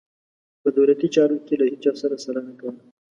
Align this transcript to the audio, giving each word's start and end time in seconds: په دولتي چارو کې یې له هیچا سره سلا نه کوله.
په 0.61 0.69
دولتي 0.77 1.07
چارو 1.15 1.35
کې 1.45 1.53
یې 1.55 1.59
له 1.59 1.65
هیچا 1.71 1.91
سره 2.01 2.15
سلا 2.23 2.41
نه 2.49 2.53
کوله. 2.59 2.81